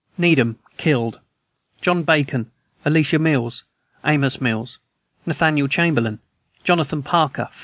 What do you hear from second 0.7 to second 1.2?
Killed: